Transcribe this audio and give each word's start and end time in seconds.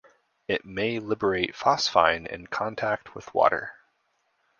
It 0.47 0.65
may 0.65 0.97
liberate 0.97 1.53
phosphine 1.53 2.25
in 2.25 2.47
contact 2.47 3.13
with 3.13 3.31
water. 3.35 3.75